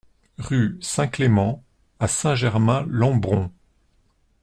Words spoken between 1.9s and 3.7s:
à Saint-Germain-Lembron